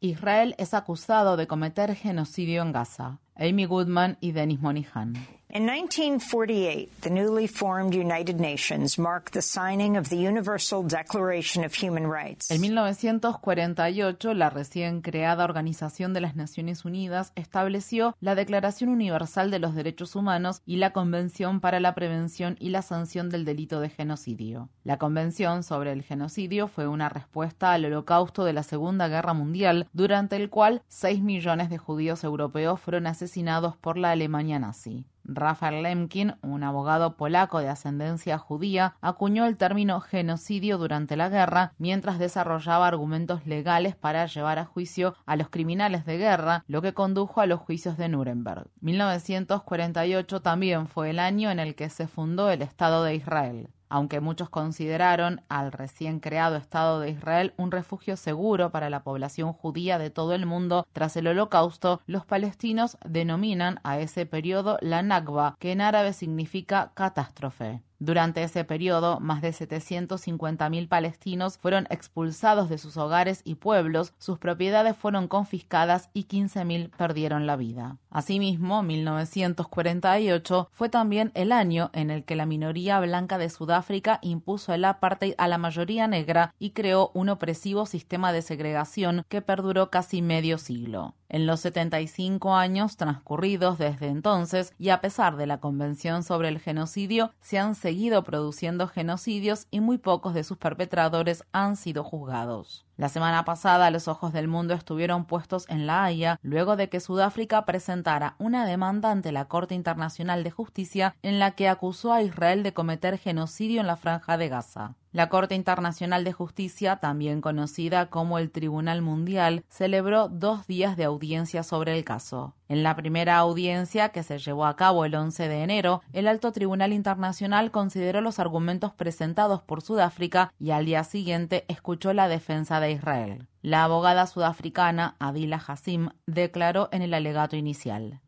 Israel 0.00 0.54
es 0.58 0.74
acusado 0.74 1.38
de 1.38 1.46
cometer 1.46 1.94
genocidio 1.94 2.60
en 2.60 2.72
Gaza. 2.72 3.20
Amy 3.36 3.64
Goodman 3.64 4.18
y 4.20 4.32
Denis 4.32 4.60
Monihan. 4.60 5.14
In 5.54 5.66
1948, 5.66 7.02
the 7.02 7.10
newly 7.10 7.46
formed 7.46 7.94
United 7.94 8.40
Nations 8.40 8.98
marked 8.98 9.34
the 9.34 9.42
signing 9.42 9.98
of 9.98 10.08
the 10.08 10.16
Universal 10.16 10.84
Declaration 10.84 11.62
of 11.62 11.74
Human 11.74 12.10
Rights. 12.10 12.50
En 12.50 12.62
1948, 12.62 14.32
la 14.32 14.48
recién 14.48 15.02
creada 15.02 15.44
Organización 15.44 16.14
de 16.14 16.22
las 16.22 16.36
Naciones 16.36 16.86
Unidas 16.86 17.32
estableció 17.34 18.16
la 18.22 18.34
Declaración 18.34 18.88
Universal 18.88 19.50
de 19.50 19.58
los 19.58 19.74
Derechos 19.74 20.16
Humanos 20.16 20.62
y 20.64 20.76
la 20.76 20.94
Convención 20.94 21.60
para 21.60 21.80
la 21.80 21.94
Prevención 21.94 22.56
y 22.58 22.70
la 22.70 22.80
Sanción 22.80 23.28
del 23.28 23.44
Delito 23.44 23.80
de 23.80 23.90
Genocidio. 23.90 24.70
La 24.84 24.96
Convención 24.96 25.64
sobre 25.64 25.92
el 25.92 26.02
Genocidio 26.02 26.66
fue 26.66 26.88
una 26.88 27.10
respuesta 27.10 27.74
al 27.74 27.84
holocausto 27.84 28.46
de 28.46 28.54
la 28.54 28.62
Segunda 28.62 29.08
Guerra 29.08 29.34
Mundial, 29.34 29.86
durante 29.92 30.36
el 30.36 30.48
cual 30.48 30.80
6 30.88 31.20
millones 31.20 31.68
de 31.68 31.76
judíos 31.76 32.24
europeos 32.24 32.80
fueron 32.80 33.06
asesinados 33.06 33.76
por 33.76 33.98
la 33.98 34.12
Alemania 34.12 34.58
nazi. 34.58 35.04
Rafael 35.24 35.82
Lemkin, 35.82 36.34
un 36.42 36.62
abogado 36.62 37.16
polaco 37.16 37.60
de 37.60 37.68
ascendencia 37.68 38.38
judía, 38.38 38.96
acuñó 39.00 39.46
el 39.46 39.56
término 39.56 40.00
genocidio 40.00 40.78
durante 40.78 41.16
la 41.16 41.28
guerra 41.28 41.72
mientras 41.78 42.18
desarrollaba 42.18 42.88
argumentos 42.88 43.46
legales 43.46 43.96
para 43.96 44.26
llevar 44.26 44.58
a 44.58 44.64
juicio 44.64 45.14
a 45.26 45.36
los 45.36 45.48
criminales 45.48 46.04
de 46.04 46.18
guerra, 46.18 46.64
lo 46.66 46.82
que 46.82 46.94
condujo 46.94 47.40
a 47.40 47.46
los 47.46 47.60
juicios 47.60 47.96
de 47.96 48.08
Nuremberg. 48.08 48.68
1948 48.80 50.42
también 50.42 50.86
fue 50.86 51.10
el 51.10 51.18
año 51.18 51.50
en 51.50 51.58
el 51.58 51.74
que 51.74 51.88
se 51.88 52.06
fundó 52.06 52.50
el 52.50 52.62
Estado 52.62 53.04
de 53.04 53.14
Israel 53.14 53.68
aunque 53.92 54.20
muchos 54.20 54.48
consideraron 54.48 55.42
al 55.50 55.70
recién 55.70 56.18
creado 56.18 56.56
Estado 56.56 56.98
de 56.98 57.10
Israel 57.10 57.52
un 57.58 57.70
refugio 57.70 58.16
seguro 58.16 58.70
para 58.70 58.88
la 58.88 59.02
población 59.02 59.52
judía 59.52 59.98
de 59.98 60.08
todo 60.08 60.32
el 60.32 60.46
mundo 60.46 60.86
tras 60.94 61.14
el 61.18 61.26
holocausto, 61.26 62.00
los 62.06 62.24
palestinos 62.24 62.96
denominan 63.04 63.80
a 63.84 63.98
ese 63.98 64.24
periodo 64.24 64.78
la 64.80 65.02
Nakba, 65.02 65.56
que 65.58 65.72
en 65.72 65.82
árabe 65.82 66.14
significa 66.14 66.92
catástrofe. 66.94 67.82
Durante 68.04 68.42
ese 68.42 68.64
periodo, 68.64 69.20
más 69.20 69.42
de 69.42 69.50
750.000 69.50 70.88
palestinos 70.88 71.58
fueron 71.58 71.86
expulsados 71.88 72.68
de 72.68 72.76
sus 72.76 72.96
hogares 72.96 73.42
y 73.44 73.54
pueblos, 73.54 74.12
sus 74.18 74.40
propiedades 74.40 74.96
fueron 74.96 75.28
confiscadas 75.28 76.10
y 76.12 76.24
15.000 76.24 76.90
perdieron 76.96 77.46
la 77.46 77.54
vida. 77.54 77.98
Asimismo, 78.10 78.82
1948 78.82 80.68
fue 80.72 80.88
también 80.88 81.30
el 81.34 81.52
año 81.52 81.90
en 81.92 82.10
el 82.10 82.24
que 82.24 82.34
la 82.34 82.44
minoría 82.44 82.98
blanca 82.98 83.38
de 83.38 83.48
Sudáfrica 83.48 84.18
impuso 84.20 84.74
el 84.74 84.84
apartheid 84.84 85.34
a 85.38 85.46
la 85.46 85.58
mayoría 85.58 86.08
negra 86.08 86.52
y 86.58 86.70
creó 86.70 87.12
un 87.14 87.28
opresivo 87.28 87.86
sistema 87.86 88.32
de 88.32 88.42
segregación 88.42 89.22
que 89.28 89.42
perduró 89.42 89.90
casi 89.90 90.22
medio 90.22 90.58
siglo. 90.58 91.14
En 91.32 91.46
los 91.46 91.60
75 91.60 92.54
años 92.54 92.98
transcurridos 92.98 93.78
desde 93.78 94.08
entonces, 94.08 94.74
y 94.78 94.90
a 94.90 95.00
pesar 95.00 95.38
de 95.38 95.46
la 95.46 95.60
Convención 95.60 96.24
sobre 96.24 96.48
el 96.48 96.58
Genocidio, 96.58 97.32
se 97.40 97.58
han 97.58 97.74
seguido 97.74 98.22
produciendo 98.22 98.86
genocidios 98.86 99.66
y 99.70 99.80
muy 99.80 99.96
pocos 99.96 100.34
de 100.34 100.44
sus 100.44 100.58
perpetradores 100.58 101.42
han 101.52 101.76
sido 101.76 102.04
juzgados. 102.04 102.84
La 103.02 103.08
semana 103.08 103.44
pasada 103.44 103.90
los 103.90 104.06
ojos 104.06 104.32
del 104.32 104.46
mundo 104.46 104.74
estuvieron 104.74 105.24
puestos 105.24 105.68
en 105.68 105.88
La 105.88 106.04
Haya 106.04 106.38
luego 106.40 106.76
de 106.76 106.88
que 106.88 107.00
Sudáfrica 107.00 107.64
presentara 107.64 108.36
una 108.38 108.64
demanda 108.64 109.10
ante 109.10 109.32
la 109.32 109.46
Corte 109.46 109.74
Internacional 109.74 110.44
de 110.44 110.52
Justicia 110.52 111.16
en 111.20 111.40
la 111.40 111.50
que 111.50 111.68
acusó 111.68 112.12
a 112.12 112.22
Israel 112.22 112.62
de 112.62 112.72
cometer 112.72 113.18
genocidio 113.18 113.80
en 113.80 113.88
la 113.88 113.96
franja 113.96 114.38
de 114.38 114.48
Gaza. 114.48 114.94
La 115.10 115.28
Corte 115.28 115.56
Internacional 115.56 116.22
de 116.22 116.32
Justicia, 116.32 116.96
también 116.96 117.40
conocida 117.40 118.06
como 118.06 118.38
el 118.38 118.52
Tribunal 118.52 119.02
Mundial, 119.02 119.64
celebró 119.68 120.28
dos 120.28 120.68
días 120.68 120.96
de 120.96 121.02
audiencia 121.02 121.64
sobre 121.64 121.98
el 121.98 122.04
caso. 122.04 122.54
En 122.72 122.82
la 122.82 122.96
primera 122.96 123.36
audiencia, 123.36 124.08
que 124.12 124.22
se 124.22 124.38
llevó 124.38 124.64
a 124.64 124.76
cabo 124.76 125.04
el 125.04 125.14
11 125.14 125.46
de 125.46 125.62
enero, 125.62 126.00
el 126.14 126.26
Alto 126.26 126.52
Tribunal 126.52 126.94
Internacional 126.94 127.70
consideró 127.70 128.22
los 128.22 128.38
argumentos 128.38 128.94
presentados 128.94 129.60
por 129.60 129.82
Sudáfrica 129.82 130.54
y 130.58 130.70
al 130.70 130.86
día 130.86 131.04
siguiente 131.04 131.66
escuchó 131.68 132.14
la 132.14 132.28
defensa 132.28 132.80
de 132.80 132.92
Israel. 132.92 133.46
La 133.60 133.84
abogada 133.84 134.26
sudafricana 134.26 135.16
Adila 135.18 135.62
Hassim 135.66 136.08
declaró 136.26 136.88
en 136.92 137.02
el 137.02 137.12
alegato 137.12 137.56
inicial. 137.56 138.22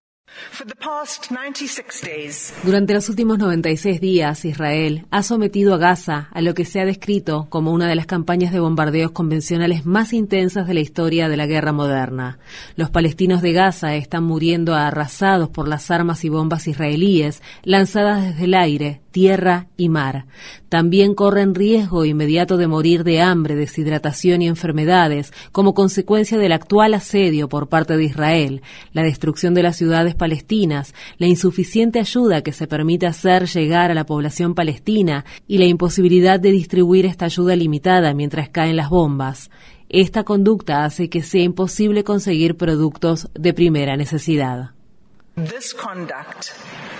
Durante 2.62 2.94
los 2.94 3.08
últimos 3.08 3.38
96 3.38 4.00
días, 4.00 4.44
Israel 4.44 5.06
ha 5.10 5.22
sometido 5.22 5.74
a 5.74 5.78
Gaza 5.78 6.28
a 6.32 6.40
lo 6.40 6.54
que 6.54 6.64
se 6.64 6.80
ha 6.80 6.84
descrito 6.84 7.46
como 7.50 7.72
una 7.72 7.88
de 7.88 7.94
las 7.94 8.06
campañas 8.06 8.52
de 8.52 8.60
bombardeos 8.60 9.12
convencionales 9.12 9.84
más 9.84 10.12
intensas 10.12 10.66
de 10.66 10.74
la 10.74 10.80
historia 10.80 11.28
de 11.28 11.36
la 11.36 11.46
guerra 11.46 11.72
moderna. 11.72 12.38
Los 12.76 12.90
palestinos 12.90 13.42
de 13.42 13.52
Gaza 13.52 13.94
están 13.96 14.24
muriendo 14.24 14.74
arrasados 14.74 15.48
por 15.50 15.68
las 15.68 15.90
armas 15.90 16.24
y 16.24 16.28
bombas 16.28 16.66
israelíes 16.66 17.42
lanzadas 17.62 18.24
desde 18.24 18.44
el 18.44 18.54
aire, 18.54 19.00
tierra 19.14 19.68
y 19.76 19.90
mar. 19.90 20.26
También 20.68 21.14
corren 21.14 21.54
riesgo 21.54 22.04
inmediato 22.04 22.56
de 22.56 22.66
morir 22.66 23.04
de 23.04 23.20
hambre, 23.20 23.54
deshidratación 23.54 24.42
y 24.42 24.48
enfermedades 24.48 25.32
como 25.52 25.72
consecuencia 25.72 26.36
del 26.36 26.50
actual 26.50 26.94
asedio 26.94 27.48
por 27.48 27.68
parte 27.68 27.96
de 27.96 28.02
Israel, 28.02 28.62
la 28.92 29.04
destrucción 29.04 29.54
de 29.54 29.62
las 29.62 29.76
ciudades 29.76 30.16
palestinas, 30.16 30.94
la 31.18 31.28
insuficiente 31.28 32.00
ayuda 32.00 32.42
que 32.42 32.50
se 32.50 32.66
permite 32.66 33.06
hacer 33.06 33.46
llegar 33.46 33.92
a 33.92 33.94
la 33.94 34.04
población 34.04 34.56
palestina 34.56 35.24
y 35.46 35.58
la 35.58 35.66
imposibilidad 35.66 36.40
de 36.40 36.50
distribuir 36.50 37.06
esta 37.06 37.26
ayuda 37.26 37.54
limitada 37.54 38.14
mientras 38.14 38.48
caen 38.48 38.74
las 38.74 38.90
bombas. 38.90 39.48
Esta 39.88 40.24
conducta 40.24 40.84
hace 40.84 41.08
que 41.08 41.22
sea 41.22 41.44
imposible 41.44 42.02
conseguir 42.02 42.56
productos 42.56 43.28
de 43.34 43.54
primera 43.54 43.96
necesidad. 43.96 44.72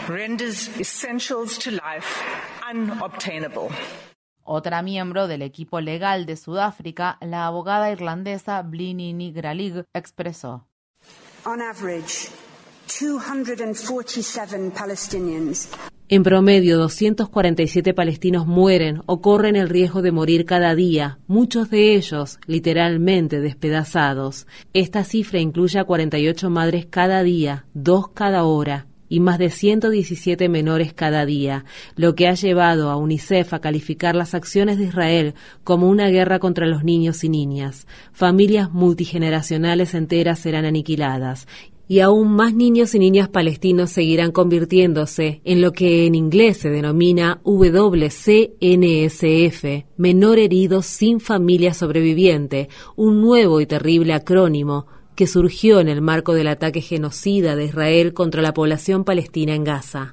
Renders 0.09 0.69
essentials 0.78 1.59
to 1.59 1.70
life 1.70 2.06
unobtainable. 2.70 3.69
Otra 4.42 4.82
miembro 4.82 5.26
del 5.26 5.42
equipo 5.42 5.81
legal 5.81 6.26
de 6.26 6.37
Sudáfrica, 6.37 7.16
la 7.20 7.47
abogada 7.47 7.91
irlandesa 7.91 8.60
Blinini 8.62 9.32
Gralig, 9.32 9.84
expresó. 9.94 10.66
On 11.47 11.62
average, 11.62 12.28
247 13.00 14.72
Palestinians 14.76 15.69
en 16.10 16.22
promedio, 16.22 16.76
247 16.76 17.94
palestinos 17.94 18.47
mueren 18.47 19.00
o 19.06 19.22
corren 19.22 19.56
el 19.56 19.71
riesgo 19.71 20.03
de 20.03 20.12
morir 20.12 20.44
cada 20.44 20.75
día, 20.75 21.19
muchos 21.26 21.71
de 21.71 21.94
ellos 21.94 22.38
literalmente 22.47 23.41
despedazados. 23.41 24.47
Esta 24.75 25.03
cifra 25.04 25.41
incluye 25.41 25.78
a 25.78 25.84
48 25.84 26.50
madres 26.50 26.86
cada 26.91 27.22
día, 27.22 27.65
dos 27.72 28.09
cada 28.09 28.44
hora, 28.44 28.86
y 29.09 29.20
más 29.20 29.38
de 29.38 29.50
117 29.50 30.48
menores 30.48 30.92
cada 30.92 31.26
día, 31.26 31.65
lo 31.97 32.15
que 32.15 32.28
ha 32.28 32.34
llevado 32.34 32.91
a 32.91 32.97
UNICEF 32.97 33.53
a 33.54 33.60
calificar 33.60 34.15
las 34.15 34.34
acciones 34.34 34.78
de 34.78 34.84
Israel 34.84 35.34
como 35.62 35.88
una 35.88 36.09
guerra 36.09 36.38
contra 36.38 36.66
los 36.66 36.84
niños 36.84 37.25
y 37.25 37.28
niñas. 37.28 37.87
Familias 38.12 38.72
multigeneracionales 38.72 39.94
enteras 39.94 40.38
serán 40.38 40.65
aniquiladas 40.65 41.47
y 41.87 42.00
aún 42.00 42.34
más 42.34 42.54
niños 42.54 42.94
y 42.94 42.98
niñas 42.98 43.28
palestinos 43.28 43.91
seguirán 43.91 44.32
convirtiéndose 44.32 45.42
en 45.44 45.60
lo 45.60 45.72
que 45.72 46.06
en 46.06 46.15
inglés 46.15 46.56
se 46.59 46.71
denomina 46.71 47.41
WCNSF, 47.44 48.54
menor 49.97 50.38
herido 50.38 50.81
sin 50.82 51.21
familia 51.21 51.75
sobreviviente, 51.75 52.69
un 52.97 53.21
nuevo 53.21 53.60
y 53.60 53.66
terrible 53.66 54.15
acrónimo 54.15 54.86
que 55.15 55.27
surgió 55.27 55.81
en 55.81 55.89
el 55.89 56.01
marco 56.01 56.35
del 56.35 56.49
ataque 56.49 56.81
genocida 56.81 57.57
de 57.57 57.65
Israel 57.67 58.15
contra 58.15 58.43
la 58.43 58.53
población 58.53 59.05
palestina 59.05 59.55
en 59.55 59.65
Gaza. 59.65 60.13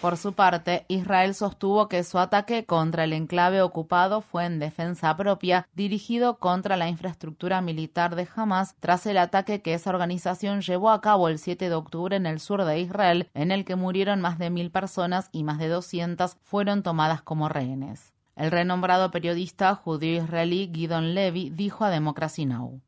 Por 0.00 0.16
su 0.16 0.32
parte, 0.32 0.84
Israel 0.88 1.34
sostuvo 1.34 1.88
que 1.88 2.04
su 2.04 2.18
ataque 2.18 2.64
contra 2.64 3.04
el 3.04 3.12
enclave 3.12 3.62
ocupado 3.62 4.22
fue 4.22 4.46
en 4.46 4.58
defensa 4.58 5.16
propia, 5.16 5.68
dirigido 5.74 6.38
contra 6.38 6.76
la 6.76 6.88
infraestructura 6.88 7.60
militar 7.60 8.16
de 8.16 8.26
Hamas 8.34 8.74
tras 8.80 9.06
el 9.06 9.18
ataque 9.18 9.60
que 9.60 9.74
esa 9.74 9.90
organización 9.90 10.62
llevó 10.62 10.90
a 10.90 11.00
cabo 11.00 11.28
el 11.28 11.38
7 11.38 11.68
de 11.68 11.74
octubre 11.74 12.16
en 12.16 12.26
el 12.26 12.40
sur 12.40 12.64
de 12.64 12.80
Israel, 12.80 13.28
en 13.34 13.50
el 13.50 13.64
que 13.64 13.76
murieron 13.76 14.20
más 14.20 14.38
de 14.38 14.50
mil 14.50 14.70
personas 14.70 15.28
y 15.32 15.44
más 15.44 15.58
de 15.58 15.68
200 15.68 16.36
fueron 16.42 16.82
tomadas 16.82 17.22
como 17.22 17.48
rehenes. 17.48 18.17
El 18.38 18.52
renombrado 18.52 19.10
periodista 19.10 19.74
judío 19.74 20.22
israelí 20.22 20.70
Gidon 20.72 21.12
Levy 21.12 21.50
dijo 21.50 21.84
a 21.84 21.90
Democracy 21.90 22.46
Now! 22.46 22.80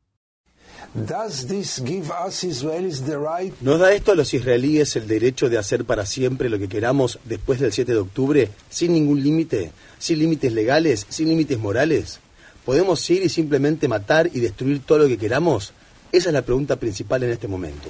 ¿Nos 3.61 3.79
da 3.79 3.93
esto 3.93 4.11
a 4.13 4.15
los 4.15 4.33
israelíes 4.33 4.95
el 4.95 5.07
derecho 5.07 5.49
de 5.49 5.57
hacer 5.57 5.83
para 5.83 6.05
siempre 6.05 6.49
lo 6.49 6.57
que 6.57 6.69
queramos 6.69 7.19
después 7.25 7.59
del 7.59 7.73
7 7.73 7.91
de 7.91 7.99
octubre, 7.99 8.49
sin 8.69 8.93
ningún 8.93 9.21
límite, 9.21 9.73
sin 9.99 10.19
límites 10.19 10.53
legales, 10.53 11.05
sin 11.09 11.27
límites 11.27 11.59
morales? 11.59 12.21
¿Podemos 12.65 13.07
ir 13.09 13.21
y 13.21 13.29
simplemente 13.29 13.89
matar 13.89 14.29
y 14.33 14.39
destruir 14.39 14.81
todo 14.85 14.99
lo 14.99 15.07
que 15.07 15.17
queramos? 15.17 15.73
Esa 16.13 16.29
es 16.29 16.33
la 16.33 16.43
pregunta 16.43 16.77
principal 16.77 17.23
en 17.23 17.31
este 17.31 17.49
momento. 17.49 17.89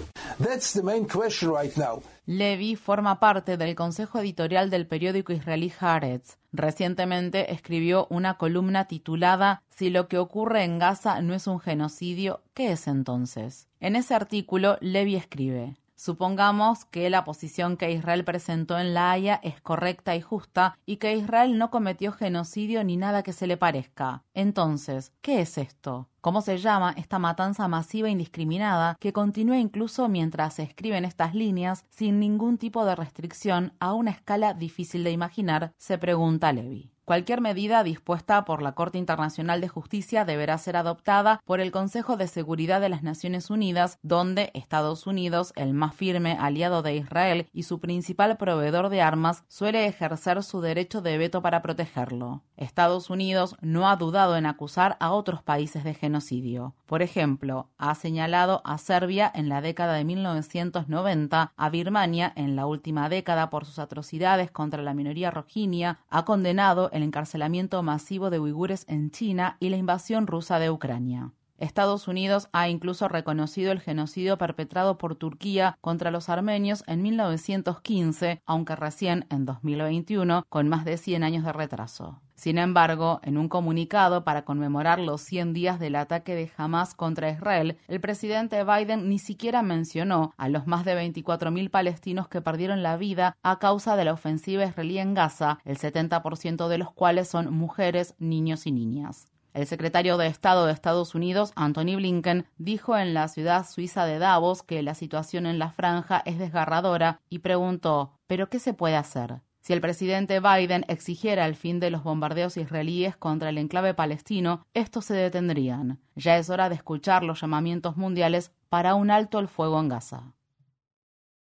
Levy 2.25 2.75
forma 2.75 3.19
parte 3.19 3.57
del 3.57 3.75
consejo 3.75 4.19
editorial 4.19 4.69
del 4.69 4.85
periódico 4.85 5.33
israelí 5.33 5.73
Haaretz. 5.79 6.37
Recientemente 6.51 7.51
escribió 7.53 8.07
una 8.09 8.37
columna 8.37 8.85
titulada 8.85 9.63
Si 9.69 9.89
lo 9.89 10.07
que 10.07 10.17
ocurre 10.17 10.63
en 10.63 10.77
Gaza 10.77 11.21
no 11.21 11.33
es 11.33 11.47
un 11.47 11.59
genocidio, 11.59 12.43
¿qué 12.53 12.71
es 12.73 12.87
entonces? 12.87 13.67
En 13.79 13.95
ese 13.95 14.13
artículo, 14.13 14.77
Levy 14.81 15.15
escribe 15.15 15.77
Supongamos 16.03 16.83
que 16.83 17.11
la 17.11 17.23
posición 17.23 17.77
que 17.77 17.91
Israel 17.91 18.23
presentó 18.23 18.79
en 18.79 18.95
La 18.95 19.11
Haya 19.11 19.39
es 19.43 19.61
correcta 19.61 20.15
y 20.15 20.21
justa 20.21 20.79
y 20.83 20.97
que 20.97 21.15
Israel 21.15 21.59
no 21.59 21.69
cometió 21.69 22.11
genocidio 22.11 22.83
ni 22.83 22.97
nada 22.97 23.21
que 23.21 23.33
se 23.33 23.45
le 23.45 23.55
parezca. 23.55 24.23
Entonces, 24.33 25.13
¿qué 25.21 25.41
es 25.41 25.59
esto? 25.59 26.09
¿Cómo 26.19 26.41
se 26.41 26.57
llama 26.57 26.95
esta 26.97 27.19
matanza 27.19 27.67
masiva 27.67 28.07
e 28.07 28.11
indiscriminada 28.13 28.97
que 28.99 29.13
continúa 29.13 29.59
incluso 29.59 30.09
mientras 30.09 30.55
se 30.55 30.63
escriben 30.63 31.05
estas 31.05 31.35
líneas 31.35 31.85
sin 31.91 32.19
ningún 32.19 32.57
tipo 32.57 32.83
de 32.83 32.95
restricción 32.95 33.73
a 33.79 33.93
una 33.93 34.09
escala 34.09 34.55
difícil 34.55 35.03
de 35.03 35.11
imaginar? 35.11 35.71
se 35.77 35.99
pregunta 35.99 36.51
Levi. 36.51 36.91
Cualquier 37.11 37.41
medida 37.41 37.83
dispuesta 37.83 38.45
por 38.45 38.61
la 38.61 38.71
Corte 38.71 38.97
Internacional 38.97 39.59
de 39.59 39.67
Justicia 39.67 40.23
deberá 40.23 40.57
ser 40.57 40.77
adoptada 40.77 41.41
por 41.43 41.59
el 41.59 41.69
Consejo 41.69 42.15
de 42.15 42.29
Seguridad 42.29 42.79
de 42.79 42.87
las 42.87 43.03
Naciones 43.03 43.49
Unidas, 43.49 43.99
donde 44.01 44.49
Estados 44.53 45.05
Unidos, 45.05 45.51
el 45.57 45.73
más 45.73 45.93
firme 45.93 46.37
aliado 46.39 46.83
de 46.83 46.95
Israel 46.95 47.49
y 47.51 47.63
su 47.63 47.81
principal 47.81 48.37
proveedor 48.37 48.87
de 48.87 49.01
armas, 49.01 49.43
suele 49.49 49.87
ejercer 49.87 50.41
su 50.41 50.61
derecho 50.61 51.01
de 51.01 51.17
veto 51.17 51.41
para 51.41 51.61
protegerlo. 51.61 52.43
Estados 52.55 53.09
Unidos 53.09 53.57
no 53.59 53.89
ha 53.89 53.97
dudado 53.97 54.37
en 54.37 54.45
acusar 54.45 54.95
a 55.01 55.11
otros 55.11 55.43
países 55.43 55.83
de 55.83 55.93
genocidio. 55.93 56.75
Por 56.85 57.01
ejemplo, 57.01 57.67
ha 57.77 57.93
señalado 57.95 58.61
a 58.63 58.77
Serbia 58.77 59.29
en 59.33 59.49
la 59.49 59.59
década 59.61 59.95
de 59.95 60.05
1990, 60.05 61.51
a 61.57 61.69
Birmania 61.69 62.31
en 62.37 62.55
la 62.55 62.67
última 62.67 63.09
década 63.09 63.49
por 63.49 63.65
sus 63.65 63.79
atrocidades 63.79 64.51
contra 64.51 64.81
la 64.81 64.93
minoría 64.93 65.31
rojinia, 65.31 65.99
ha 66.09 66.23
condenado 66.23 66.89
el 67.01 67.07
encarcelamiento 67.07 67.81
masivo 67.81 68.29
de 68.29 68.39
uigures 68.39 68.85
en 68.87 69.09
China 69.09 69.57
y 69.59 69.69
la 69.69 69.77
invasión 69.77 70.27
rusa 70.27 70.59
de 70.59 70.69
Ucrania. 70.69 71.33
Estados 71.57 72.07
Unidos 72.07 72.47
ha 72.53 72.69
incluso 72.69 73.07
reconocido 73.07 73.71
el 73.71 73.79
genocidio 73.79 74.37
perpetrado 74.37 74.97
por 74.97 75.15
Turquía 75.15 75.77
contra 75.81 76.09
los 76.11 76.29
armenios 76.29 76.83
en 76.87 77.01
1915, 77.01 78.41
aunque 78.45 78.75
recién 78.75 79.25
en 79.29 79.45
2021, 79.45 80.43
con 80.49 80.69
más 80.69 80.85
de 80.85 80.97
100 80.97 81.23
años 81.23 81.43
de 81.43 81.53
retraso. 81.53 82.19
Sin 82.41 82.57
embargo, 82.57 83.19
en 83.21 83.37
un 83.37 83.47
comunicado 83.47 84.23
para 84.23 84.45
conmemorar 84.45 84.97
los 84.97 85.21
100 85.21 85.53
días 85.53 85.79
del 85.79 85.95
ataque 85.95 86.33
de 86.33 86.51
Hamas 86.57 86.95
contra 86.95 87.29
Israel, 87.29 87.77
el 87.87 88.01
presidente 88.01 88.63
Biden 88.63 89.09
ni 89.09 89.19
siquiera 89.19 89.61
mencionó 89.61 90.33
a 90.37 90.49
los 90.49 90.65
más 90.65 90.83
de 90.83 90.95
24.000 90.95 91.69
palestinos 91.69 92.27
que 92.27 92.41
perdieron 92.41 92.81
la 92.81 92.97
vida 92.97 93.37
a 93.43 93.59
causa 93.59 93.95
de 93.95 94.05
la 94.05 94.13
ofensiva 94.13 94.65
israelí 94.65 94.97
en 94.97 95.13
Gaza, 95.13 95.59
el 95.65 95.77
70% 95.77 96.67
de 96.67 96.79
los 96.79 96.91
cuales 96.91 97.27
son 97.27 97.53
mujeres, 97.53 98.15
niños 98.17 98.65
y 98.65 98.71
niñas. 98.71 99.27
El 99.53 99.67
secretario 99.67 100.17
de 100.17 100.25
Estado 100.25 100.65
de 100.65 100.73
Estados 100.73 101.13
Unidos, 101.13 101.53
Anthony 101.55 101.95
Blinken, 101.97 102.47
dijo 102.57 102.97
en 102.97 103.13
la 103.13 103.27
ciudad 103.27 103.67
suiza 103.69 104.05
de 104.05 104.17
Davos 104.17 104.63
que 104.63 104.81
la 104.81 104.95
situación 104.95 105.45
en 105.45 105.59
la 105.59 105.69
franja 105.69 106.23
es 106.25 106.39
desgarradora 106.39 107.21
y 107.29 107.37
preguntó 107.37 108.13
¿pero 108.25 108.49
qué 108.49 108.57
se 108.57 108.73
puede 108.73 108.95
hacer? 108.95 109.41
Si 109.61 109.73
el 109.73 109.81
presidente 109.81 110.39
Biden 110.39 110.85
exigiera 110.87 111.45
el 111.45 111.55
fin 111.55 111.79
de 111.79 111.91
los 111.91 112.03
bombardeos 112.03 112.57
israelíes 112.57 113.15
contra 113.15 113.49
el 113.49 113.59
enclave 113.59 113.93
palestino, 113.93 114.65
estos 114.73 115.05
se 115.05 115.13
detendrían. 115.13 115.99
Ya 116.15 116.37
es 116.37 116.49
hora 116.49 116.67
de 116.67 116.75
escuchar 116.75 117.23
los 117.23 117.41
llamamientos 117.41 117.95
mundiales 117.95 118.51
para 118.69 118.95
un 118.95 119.11
alto 119.11 119.37
el 119.37 119.47
fuego 119.47 119.79
en 119.79 119.89
Gaza. 119.89 120.33